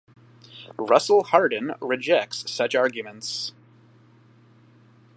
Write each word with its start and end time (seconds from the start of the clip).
Russell 0.79 1.25
Hardin 1.25 1.75
rejects 1.79 2.51
such 2.51 2.73
arguments. 2.73 3.53